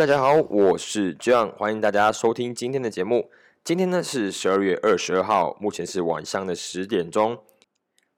[0.00, 3.30] 大家好，我是 John，欢迎大家收听今天的节目。
[3.62, 7.38] 今天呢是十二月二十二号，目前是晚上的十点钟。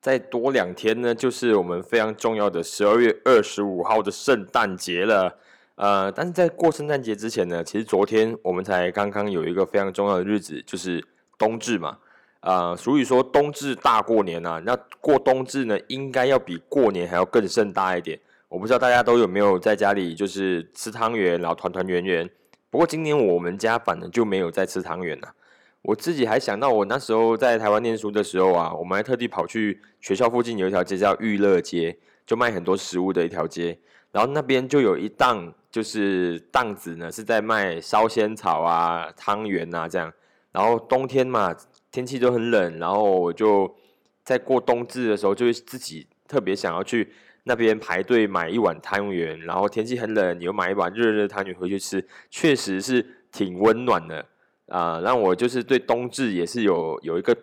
[0.00, 5.36] 再多两天呢，就是我们非常重要的十二月二十五号的圣诞节了。
[5.74, 11.04] 呃，但是在过圣诞节之前呢，其实昨天我们才刚刚有一个非常重要的日子，就是
[11.36, 11.98] 冬至嘛。
[12.42, 18.20] 呃，所以说冬至大过年啊，那过冬至呢，应该要比过年还要更盛大一点。
[18.52, 22.28] 我不知道大家都有没有在家里就是吃汤圆，然后团团圆圆。
[22.68, 25.34] 不过今年我们家反正就没有在吃汤圆了。
[25.80, 33.78] 我自己还想到，我那时候在台湾念书的时候啊，我们还特地跑去学校附近有一条街叫玉乐街，就卖很多食物的一条街。
[34.10, 40.12] 然后那边就有一档，就是档子呢，是在卖烧仙草啊、汤圆啊这样。
[40.52, 41.56] 然后冬天嘛，
[41.90, 43.74] 天气都很冷，然后我就
[44.22, 47.10] 在过冬至的时候，就会自己特别想要去
[47.44, 49.40] 那边排队买一碗汤圆。
[49.40, 54.26] 然后天气很冷，你又买一碗热热汤圆回去吃，确实是挺温暖的。
[54.68, 57.36] 啊，让我就是对冬至也是有有一个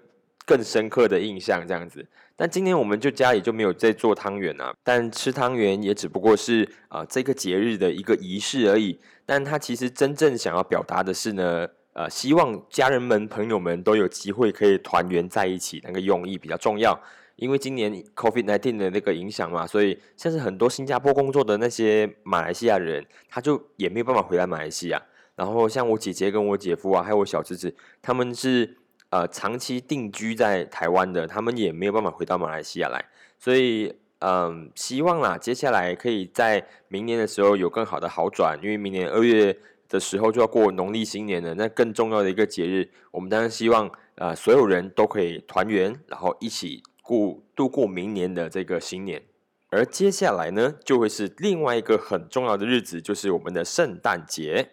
[0.46, 2.04] 更深刻的印象这样子。
[2.36, 8.98] 但今年我们就家里就没有在做汤圆啊，但吃汤圆也只不过是啊这个节日的一个仪式而已。
[9.26, 17.00] 但他其实真正想要表达的是呢，呃，希望家人们朋友们都有机会可以团圆在一起，那个用意比较重要。
[17.40, 25.02] 因为今年 COVID nineteen 的那个影响嘛，所以像是很多新加坡工作的那些马来西亚人，他就也没有办法回来马来西亚。
[25.36, 28.78] 然后像我姐姐跟我姐夫啊，还有我小侄子，他们是
[29.10, 33.06] 呃长期定居在台湾的，他们也没有办法回到马来西亚来，
[33.38, 49.24] 所以嗯，希望啦，接下来可以在明年的时候有更好的好转，因为明年二月的时候就要过农历新年了，那更重要的一个节日，我们当然希望呃所有人都可以团圆，然后一起过度过明年的这个新年。
[49.72, 54.70] 而接下来呢，就会是另外一个很重要的日子，就是我们的圣诞节。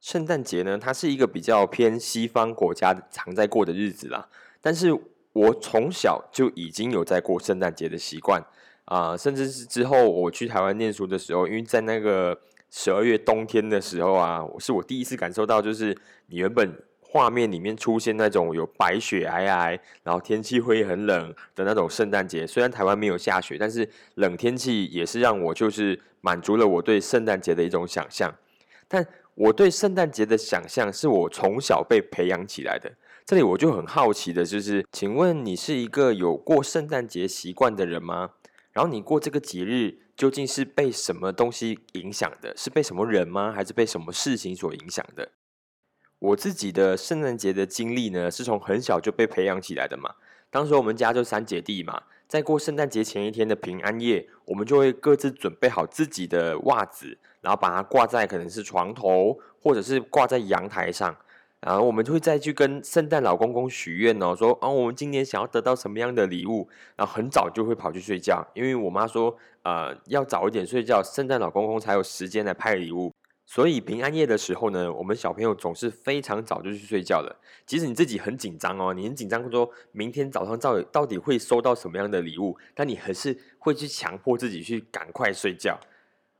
[0.00, 4.28] 圣诞节呢，它是一个比较偏西方国家常在过的日子啦。
[4.60, 4.92] 但是
[5.32, 8.42] 我从小就已经有在过圣诞节的习惯
[8.84, 12.38] 啊，甚至是之后我去台湾念书的时候，因为在那个
[12.70, 16.70] 十二月冬天的时候啊，我是我第一次感受到，就是你原本
[17.14, 22.44] 画面里面出现那种有白雪皑皑，然后天气会很冷的那种圣诞节。
[22.44, 28.34] 虽然台湾没有下雪，但是冷天气也是让我就是满足了我对圣诞节的一种想象，
[28.88, 29.06] 但。
[29.36, 32.92] 我对圣诞节的想象是我从小被培养起来的。
[33.26, 38.30] 这里我就很好奇的就是，请问你是一个有过圣诞节习惯的人吗？
[38.72, 42.56] 然后你过这个节日究竟是被什么东西影响的？
[42.56, 43.50] 是被什么人吗？
[43.50, 45.28] 还是被什么事情所影响的？
[46.18, 50.14] 我自己的圣诞节的经历呢，是从很小就被培养起来的嘛。
[50.50, 52.02] 当时我们家就三姐弟嘛。
[52.26, 61.14] 在过圣诞节前一天的平安夜，我们就会各自准备好自己的袜子，然后把它挂在可能是床头，或者是挂在阳台上，
[61.60, 73.13] 然后我们会再去跟圣诞老公公许愿哦，说啊，我们今年想要得到什么样的礼物，然后很早就会跑去睡觉，因为我妈说，呃，要早一点睡觉，圣诞老公公才有时间来派礼物。
[73.54, 77.40] 所以平安夜的时候呢，我们小朋友总是非常早就去睡觉了。
[77.64, 85.78] 即使你自己很紧张哦，你很紧张，说明天早上到底到底会收到什么样的礼物，但你还是会去强迫自己去赶快睡觉。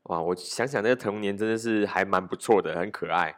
[0.03, 3.33] 哇，我想想那个童年真的是还蛮不错的，很可爱。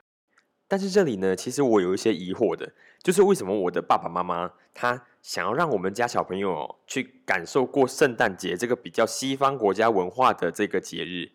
[0.68, 2.74] 但是这里呢，其实我有一些疑惑的，
[3.04, 11.30] 就是为什么我的爸爸妈妈他想要让我们家小朋友去感受过圣诞节这个比较西方国家文化的这个节日？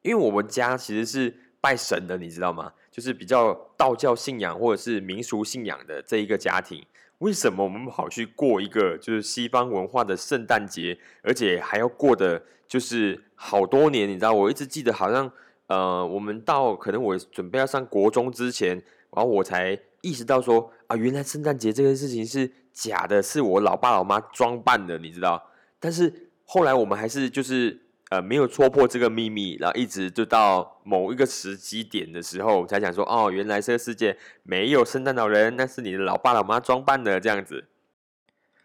[0.00, 1.51] 因为我们家其实是。
[1.62, 2.72] 拜神的，你知道吗？
[2.90, 6.84] 就是比较道教信仰或者是民俗信仰的这一个家庭，
[7.18, 14.08] 为什么我们跑去过一个就是西方文化的圣诞节，而且还要过的，就是好多年？
[14.08, 15.32] 你知道，我一直记得好像，
[15.68, 18.70] 呃，我们到可能我准备要上国中之前，
[19.12, 25.42] 然后我才意识到说啊，原来圣诞节这件事情是假的，是我老爸老妈装扮的，你知道？
[25.78, 26.12] 但是
[26.44, 27.81] 后来我们还是就是。
[28.12, 37.64] 呃，没有戳破这个秘密，然后一直就到某一个时机点的时候，才讲说，哦，原来这个世界没有圣诞老人，那是你的老爸老妈装扮的这样子。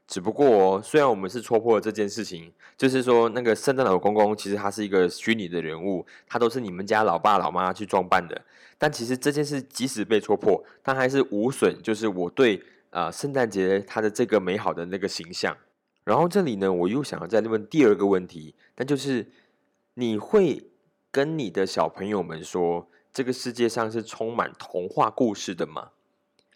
[0.06, 8.42] 只不过，虽然我们是戳破了这件事情，就是说那个圣诞老公公其实他是一个虚拟的人物，他都是你们家老爸老妈去装扮的。
[8.78, 15.56] 但其实这件事即使被戳破，他还是无损，就是我对啊圣诞节他的这个美好的那个形象。
[16.08, 19.30] 然后这里呢，我又想要再问第二个问题，那就是
[19.96, 20.72] 你会
[21.12, 25.90] 跟你的小朋友们说，这个世界上是充满童话故事的吗？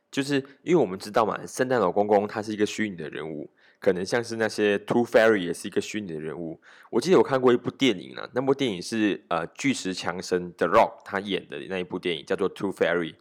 [0.10, 3.50] 就是因为我们知道嘛，圣诞老公公他是一个虚拟的人物，
[3.82, 6.62] 可能像是那些 Two Fairy 也是一个虚拟的人物。
[6.90, 13.16] 我记得我看过一部电影啊，那部电影是呃巨石强森 The Rock 他演的那一部电影，叫做 Two Fairy。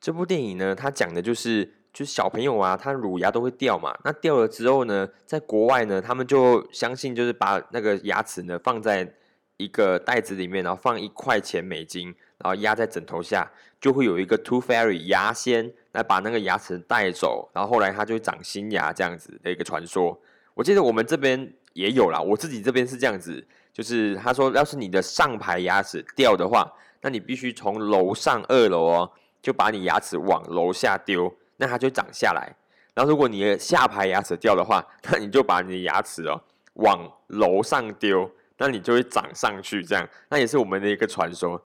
[0.00, 9.10] 这部电影呢，它讲的就是就是小朋友啊，他乳牙都会掉嘛，那掉了之后呢，在国外呢，他们就相信就是把那个牙齿呢放在
[9.56, 12.14] 一个袋子里面，然后放一块钱美金。
[12.36, 13.50] 然后压在枕头下，
[13.80, 20.20] 就会有一个 Tooth Fairy 牙仙来把那个牙齿带走，然后后来它就长新牙这样子的一个传说。
[20.52, 23.42] 我记得我们这边也有啦，我自己这边是这样子，
[23.72, 26.70] 就是他说，要是你的上排牙齿掉的话，
[27.00, 29.10] 那你必须从楼上二楼哦，
[29.40, 32.54] 就把你牙齿往楼下丢，那它就长下来。
[32.94, 36.40] 然后如果你的下排牙齿掉的话，那你就把你的牙齿哦
[36.74, 41.60] 往楼上丢，那你就会长上去，这样，那也是我们的一个传说。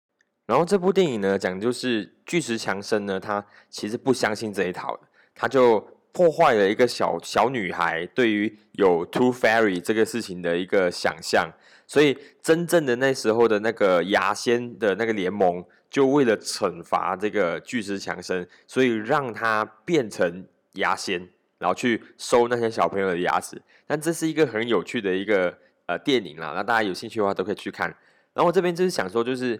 [0.47, 4.99] 然后这部电影呢，讲就是巨石强森呢，他其实不相信这一套，
[5.35, 5.79] 他就
[6.11, 11.51] 破坏了一个小小女孩对于有 Two Fairy 这个事情的一个想象，
[11.85, 21.27] 所以真正的那时候的那个牙仙的那个联盟，就为了惩罚这个巨石强森，所以让他变成牙仙，
[21.57, 23.61] 然后去收那些小朋友的牙齿。
[23.87, 27.87] 但这是一个很有趣的一个呃电影啦，那大家有兴趣的话都可以去看。
[28.33, 29.59] 然后我这边就是想说，就是。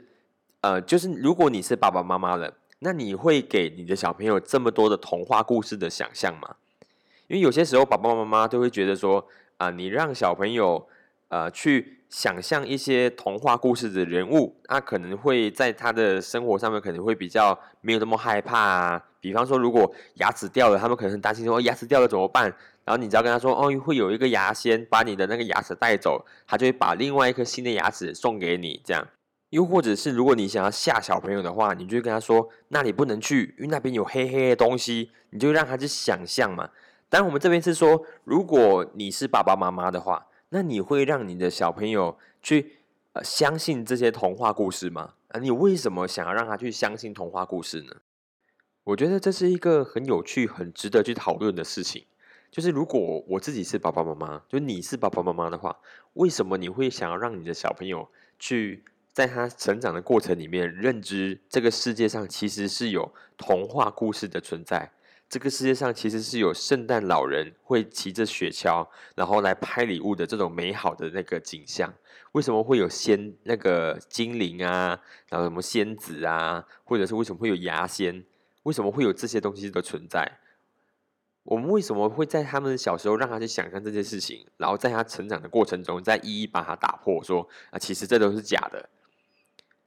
[0.62, 6.58] 呃，就是如果你是爸爸妈妈了，那你会给你的小朋友这么多的童话故事的想象吗？
[7.28, 10.86] 因为有些时候爸爸妈妈都会觉得说，啊，你让小朋友
[11.30, 19.06] 呃去想象一些童话故事的人物，他可能会在他的生活上面可能会比较没有那么害怕啊。
[19.21, 22.45] 比方说，如果牙齿掉了，他们可能很担心说牙齿掉了怎么办？
[22.85, 29.07] 然后你只要跟他说，哦，会有一个牙仙把你的那个牙齿带走，他就会把另外一颗新的牙齿送给你，这样。
[29.51, 36.69] 又或者是，如果你想要吓小朋友的话，你就跟他说那里不能去，因为那边有黑黑的东西，你就让他去想象嘛。
[37.09, 42.78] 但我们这边是说，如果你是爸爸妈妈的话，那你会让你的小朋友去
[43.13, 45.13] 呃相信这些童话故事吗？
[45.30, 47.98] 啊，你为什么想要让他去相信童话故事呢？
[48.84, 52.06] 我觉得这是一个很有趣、很值得去讨论的事情。
[52.51, 55.80] 就是如果我自己是爸爸妈妈，就你是爸爸妈妈的话，
[56.13, 58.84] 为什么你会想要让你的小朋友去？
[59.12, 64.92] 在他成长的过程里面，认知这个世界上其实是有童话故事的存在。
[65.30, 71.94] 这个世界上其实是有圣诞老人会骑着雪橇，然后来拍礼物的这种美好的那个景象。
[72.31, 75.00] 为什么会有仙那个精灵啊，
[75.30, 78.26] 然后什么仙子啊，或者是为什么会有牙仙？
[78.64, 80.40] 为什么会有这些东西的存在？
[81.44, 88.90] 我们为什么会在他们小时候让他去想象这件事情，然后在他成长的过程中再一一把它打破，说啊，其实这都是假的。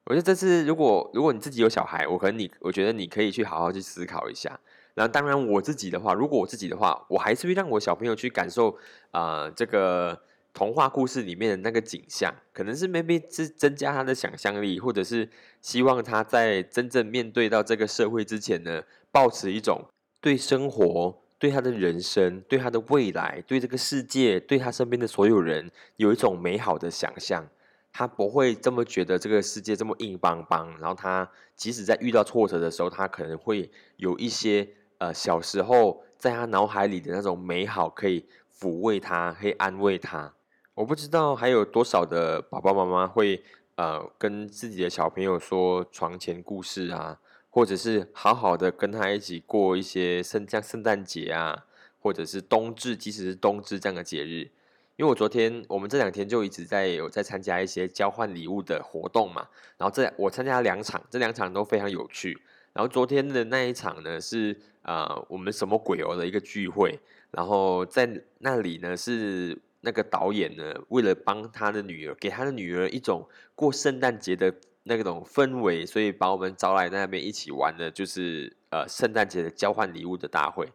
[0.05, 4.59] 我觉得这是如果如果你自己有小孩，我可能你我觉得你可以去好好去思考一下。
[4.95, 8.77] 那当然我自己的话，如果我自己的话，我还是会让我小朋友去感受
[9.11, 10.23] 啊这个
[10.53, 15.29] 童话故事里面的那个景象，可能是 maybe 是增加他的想象力，或者是
[15.61, 19.87] 希望他在真正面对到这个社会之前呢，保持一种
[20.21, 27.49] 对生活、对他的人生、对他的未来、对这个世界、对他身边的所有人有一种美好的想象。
[27.95, 34.67] 他不会这么觉得这个世界这么硬邦邦，然后他即使在遇到挫折的时候，他可能会有一些
[35.03, 38.25] 呃小时候在他脑海里的那种美好可以
[38.57, 40.33] 抚慰他，可以安慰他。
[40.75, 43.43] 我不知道还有多少的爸爸妈妈会
[43.75, 47.19] 呃跟自己的小朋友说床前故事啊，
[47.51, 51.67] 或者是好好的跟他一起过一些圣像圣诞节啊，
[52.01, 54.49] 或者是冬至，即使是冬至这样的节日。
[54.95, 62.41] 因为我昨天，我们这两天就一直在有在参加一些交换礼物的活动嘛，然后这我参加两场，这两场都非常有趣。
[62.73, 66.99] 然后昨天的那一场呢，是呃我们什么鬼哦的一个聚会，
[67.31, 80.69] 然后在那里呢是那个导演呢，为了帮他的女儿，给他的女儿一种过圣诞节的那种氛围，所以把我们招来那边一起玩的，就是呃圣诞节的交换礼物的大会，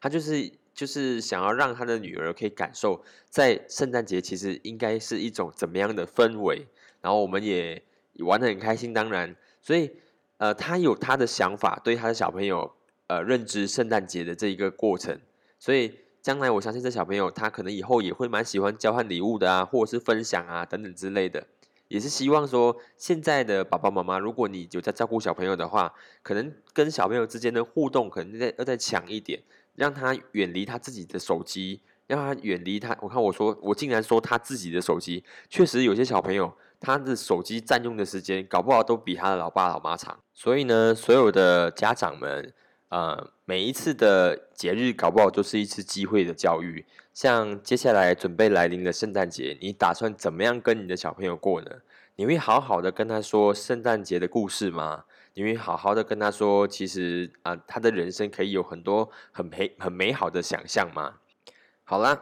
[0.00, 0.52] 他就是。
[0.72, 6.64] 就是想要让他的女儿可以感受，在圣诞节其实应该是一种怎么样的氛围，
[7.02, 7.82] 然后我们也
[8.20, 8.94] 玩的很开心。
[8.94, 9.90] 当然，所以
[10.40, 12.72] 呃，他有他的想法，对他的小朋友
[13.08, 15.20] 呃认知圣诞节的这一个过程。
[15.58, 21.46] 所以将来我相信这小朋友他可能以后也会蛮喜欢交换礼物的啊，或者是分享啊等等之类的。
[21.88, 25.92] 也是希望说，现在的爸爸妈妈，如果你有在照顾小朋友的话，
[26.22, 29.40] 可能跟小朋友之间的互动可能再要再强一点。
[29.76, 32.94] 让他远离他自己的手机，让他远离他。
[33.00, 35.24] 我看我说，我竟然说他自己的手机。
[35.48, 40.18] 确实有些小朋友，他的手机占用的时间，搞不好都比他的老爸老妈长。
[40.32, 42.52] 所以呢，所有的家长们，
[42.88, 46.86] 呃，每一次的节日搞不好都是一次机会的教育。
[47.12, 51.70] 像接下来准备来临的圣诞节，你打算怎么样跟你的小朋友过呢？
[52.16, 55.04] 你会好好的跟他说圣诞节的故事吗？
[55.34, 61.14] 你会好好的跟他说，其实啊，他的人生可以有很多很美很美好的想象吗？
[61.84, 62.18] 好啦，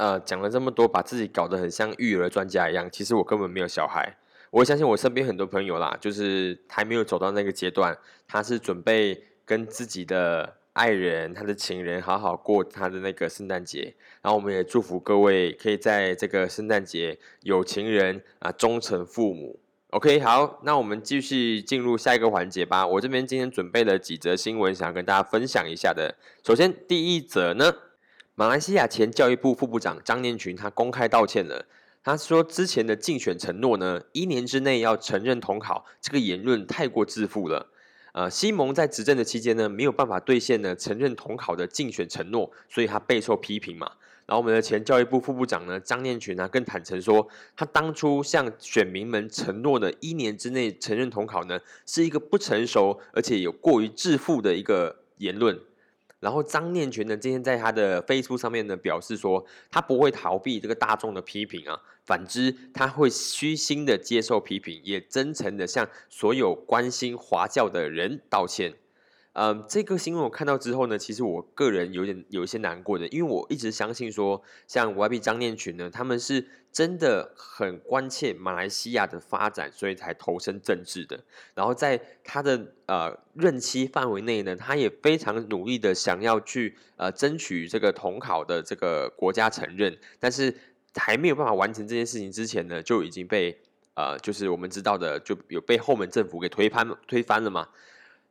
[0.00, 4.16] 呃，讲了这么多，把自己搞得很像育儿专家一样，其实我根本没有小孩。
[4.50, 7.94] 我相信我身边很多朋友啦，就是还没有走到那个阶段，
[8.26, 13.94] 他是准备跟自己的爱人、他的情人好好过他的那个圣诞节。
[14.22, 19.60] 然后我们也祝福各位可以在这个圣诞节有情人啊，忠诚父母。
[19.90, 22.86] OK，好，那我们继续进入下一个环节吧。
[22.86, 26.16] 我这边今天准备了几则新闻，想跟大家分享一下的。
[26.42, 27.70] 首先，第一则呢，
[28.40, 31.62] 马来西亚前教育部副部长张念群他公开道歉了。
[32.02, 37.66] 他说：“之前的竞选承诺呢，一年之内要承认统考，这个言论太过自负了。
[38.14, 43.86] 呃，西蒙在执政的期间呢，没有办法兑现呢承认统考的竞选承诺，所以他备受批评嘛。
[44.24, 55.60] 然后我们的前教育部副部长呢，张念群呢，更坦诚说，他当初向选民们承诺的一年之内承认统考呢，是一个不成熟而且有过于自负的一个言论。”
[56.20, 68.74] 然后张念群呢，今天在他的 Facebook 上面呢表示说，他不会逃避这个大众的批评啊，反之他会虚心的接受批评，也真诚的向所有关心华教的人道歉。
[69.42, 81.18] 嗯，这个新闻我看到之后呢，其实我个人有点有一些难过的，因为我一直相信说，像 YB 张念群呢，他们是真的很关切马来西亚的发展，所以才投身政治的。
[81.54, 90.54] 然后在他的呃任期范围内呢，他也非常努力的想要去呃争取这个统考的这个国家承认，但是
[90.96, 93.58] 还没有办法完成这件事情之前呢，就已经被
[93.94, 97.66] 呃就是我们知道的就有被后门政府给推翻推翻了嘛。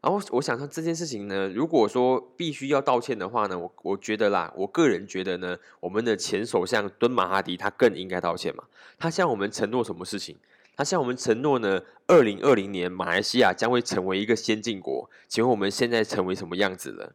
[0.01, 8.63] 然后我想说这件事情呢，如果说必须要道歉的话呢，我我觉得啦，我个人觉得呢，我们的前首相敦马哈迪他更应该道歉嘛。
[8.97, 10.37] 他向我们承诺什么事情？
[10.77, 15.09] 他向我们承诺呢，二零二零年马来西亚将会成为一个先进国。
[15.27, 17.13] 请问我们现在成为什么样子了？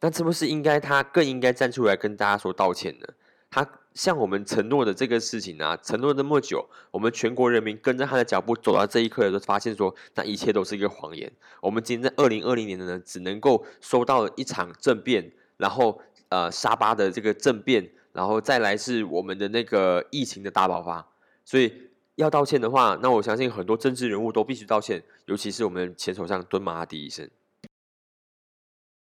[0.00, 3.06] 那是不是应该他更应该站出来跟大家说道歉呢？
[3.50, 3.68] 他。
[3.94, 11.30] 向我们承诺的这个事情啊，承诺那么久，我们全国人民跟着他的脚步走到这一刻的时候，发现说那一切都是一个谎言。
[11.60, 21.06] 我们今天在二零二零年的呢，只能够收到一场政变，然后呃沙巴的这个政变，然后再来是我们的那个疫情的大爆发。
[21.44, 21.72] 所以
[22.14, 27.28] 要道歉的话，那我相信很多政治人物都必须道歉，尤其是我们前首相敦马哈迪医生。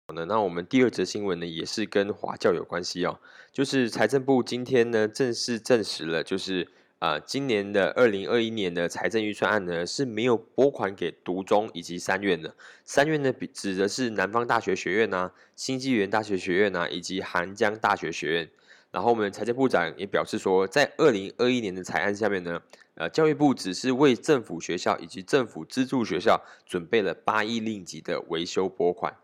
[0.07, 3.19] 好的那我们第二则新闻呢，也是跟华教有关系哦。
[3.51, 6.69] 就是财政部今天呢正式证实了，就是
[6.99, 12.55] 啊，今年的二零二一年的财政预算案呢是没有拨款给独中以及三院的。
[12.85, 18.51] 三院呢指的是南方大学学院呐、新纪元大学学院呐以及韩江大学学院。
[18.91, 22.61] 然后我们财政部长也表示说，在二零二一年的财案下面呢，
[22.97, 29.17] 呃，教育部只是为政府学校以及政府资助学校准备了八亿令吉的维修拨款。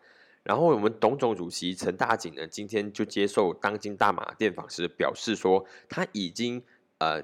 [0.51, 6.61] 然后我们董总主席陈大景呢，今天就接受当今大马电访时表示说，他已经
[6.99, 7.23] 呃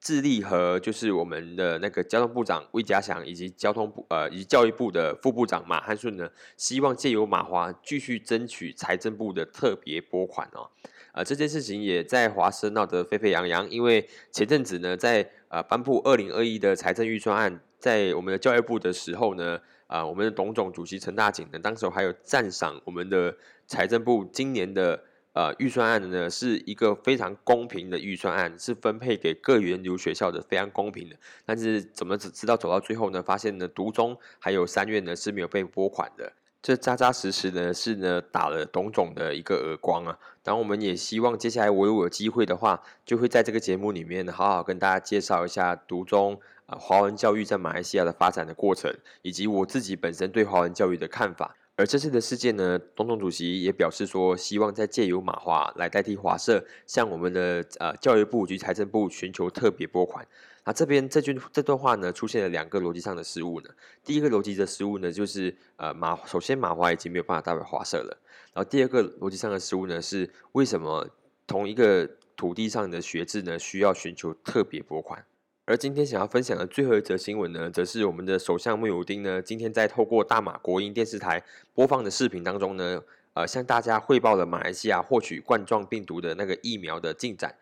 [0.00, 10.68] 致力和就是我们的那个交通部长魏家祥以及交通部呃以及教育部的副部长马汉顺呢，希望借由马华继续争取财政部的特别拨款哦。
[11.12, 19.60] 呃，这件事情也在华生闹得沸沸扬扬，因为前阵子呢，在呃颁布二零二一的财政预算案，在我们的教育部的时候呢。
[19.88, 23.34] 啊，我们的董总主席陈大景呢，当时还有赞赏我们的
[23.66, 25.02] 财政部今年的
[25.32, 31.16] 呃预算案呢，是一个非常公平的预算案，是分配给各源流学校的非常公平的。
[31.46, 33.22] 但是怎么只知道走到最后呢？
[33.22, 36.30] 发现呢，独中还有三院呢是没有被拨款的，
[36.60, 40.18] 这扎扎实实呢是呢打了董总的一个耳光啊。
[40.44, 46.38] 然后我们也希望接下来我有机会的话，就会在这个节目里面好好跟大家介绍一下独中。
[46.68, 51.56] 啊，华文教育在马来西亚的发展的过程，以及我自己本身对华文教育的看法。
[51.76, 60.26] 而这次的事件呢，董总主席也表示说，希望再借由马华来代替华社，向我们的呃教育部及财政部寻求特别拨款。
[60.64, 63.70] 那这边这句这段话呢，出现了两个逻辑上的失误呢。
[64.04, 68.18] 第一个逻辑的失误呢，就是呃马首先马华已经没有办法代表华社了。
[68.52, 71.08] 然后第二个逻辑上的失误呢，是为什么
[71.46, 72.06] 同一个
[72.36, 75.24] 土地上的学制呢，需要寻求特别拨款？
[75.68, 81.44] 而今天想要分享的最后一则新闻呢，则是我们的首相穆尤丁呢，今天在透过大马国营电视台
[81.74, 83.02] 播放的视频当中呢，
[83.34, 87.54] 呃，向大家汇报了马来西亚获取冠状病毒的那个疫苗的进展。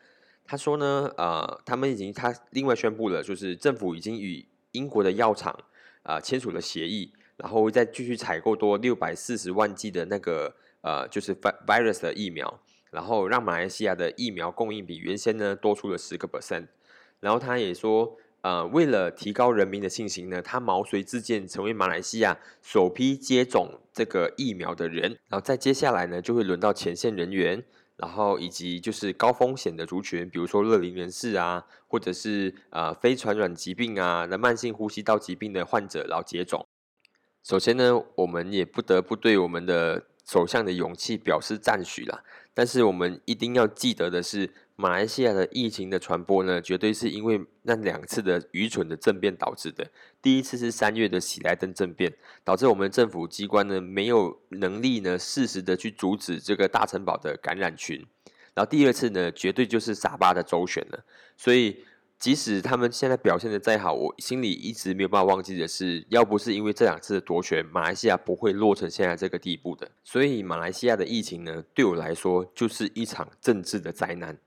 [0.45, 5.59] 他说呢，呃，他们已经他另外宣布了，就是政府已经与英国的药厂
[6.05, 12.61] 啊签署了协议，然后再继续采购多六百四十万剂的那个呃，就是 virus 的疫苗，
[12.93, 16.69] 然后让马来西亚的疫苗供应比原先呢多出了十个 percent。
[17.21, 25.19] 然后他也说，呃，为了提高人民的信心呢，他毛遂自荐成为马来西亚首批接种这个疫苗的人。
[25.29, 27.65] 然后在接下来呢，就会轮到前线人员。
[27.99, 36.67] 然后以及就是高风险的族群，比如说乐龄人士啊，或者是呃非传染疾病啊、那慢性呼吸道疾病的患者，然后接种。
[37.43, 42.23] 首先呢，我们也不得不对我们的首相的勇气表示赞许了。
[42.57, 44.51] 但是我们一定要记得的是。
[44.79, 49.91] 马来西亚的疫情的传播呢，绝对是因为那两次的愚蠢的政变导致的。
[50.21, 52.13] 第一次是三月的喜来登政变，
[52.45, 58.05] 导致我们政府机关呢没有能力呢适时的去阻止这个大城堡的感染群。
[58.53, 61.03] 然后第二次呢，绝对就是傻巴的周旋了。
[61.39, 61.83] 所以。
[62.19, 69.91] 即使他们现在表现的再好，我心里一直没有办法忘记的是，要不是因为这两次的夺权，马来西亚不会落成现在这个地步的。
[70.03, 74.39] 所以，马来西亚的疫情呢，对我来说就是一场政治的灾难。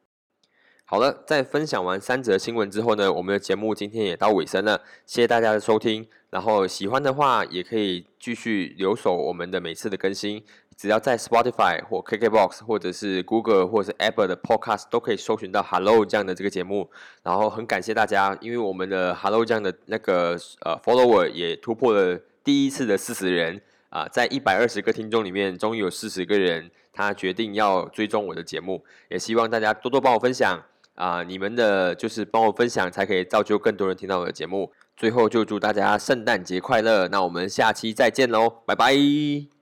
[0.91, 6.07] 好了，在分享完三则新闻之后呢，我们的节目今天也到尾声了，谢谢大家的收听。
[6.31, 10.43] 然后喜欢的话，也可以继续留守我们的每次的更新。
[10.75, 16.89] 只要在 Spotify 或 KKBox 或者是 Google 或者是 Apple 的 Podcast 都可以搜寻到 Hello 这样的这个节目。
[17.21, 28.83] 然后很感谢大家，因为我们的 Hello 这样的那个呃 Follower 也突破了第一次的四十人啊，在一百二十个听众里面，终于有四十个人他决定要追踪我的节目。
[29.07, 30.59] 也希望大家多多帮我分享。
[30.99, 34.69] 啊，你们的就是帮我分享，才可以造就更多人听到我的节目。
[34.97, 39.58] 最后就祝大家圣诞节快乐，那我们下期再见喽，拜拜。